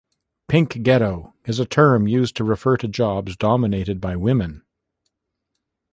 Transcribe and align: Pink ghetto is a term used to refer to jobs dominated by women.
Pink 0.47 0.81
ghetto 0.81 1.35
is 1.45 1.59
a 1.59 1.65
term 1.67 2.07
used 2.07 2.35
to 2.37 2.43
refer 2.43 2.75
to 2.75 2.87
jobs 2.87 3.35
dominated 3.35 4.01
by 4.01 4.15
women. 4.15 4.63